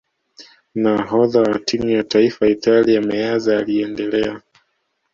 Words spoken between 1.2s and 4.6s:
wa timu ya taifa Italia meazza aliendelea